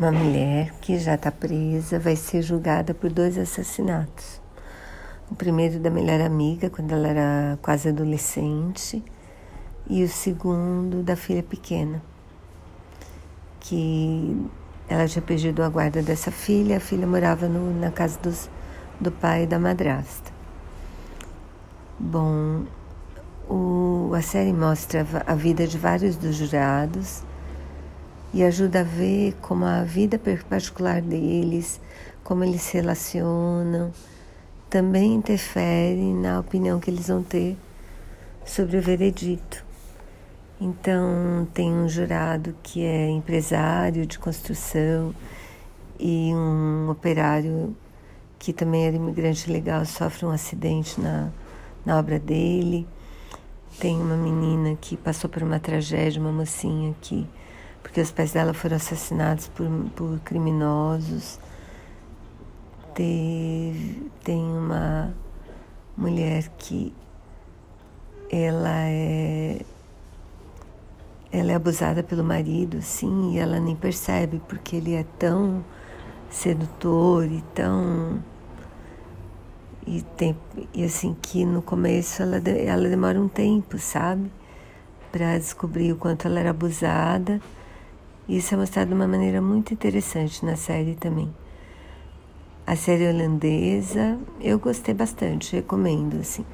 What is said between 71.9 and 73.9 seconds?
pelo marido, sim, e ela nem